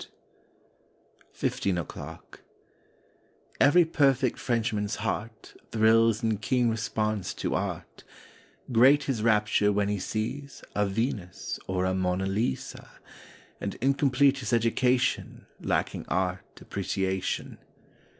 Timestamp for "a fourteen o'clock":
0.07-2.39